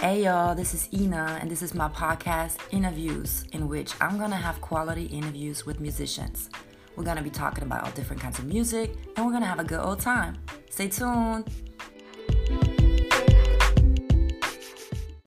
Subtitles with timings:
[0.00, 4.36] Hey y'all, this is Ina, and this is my podcast, Interviews, in which I'm gonna
[4.36, 6.50] have quality interviews with musicians.
[6.94, 9.64] We're gonna be talking about all different kinds of music, and we're gonna have a
[9.64, 10.36] good old time.
[10.70, 11.50] Stay tuned.